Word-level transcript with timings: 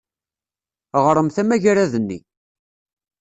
Ɣṛemt 1.05 1.35
amagrad-nni. 1.41 2.19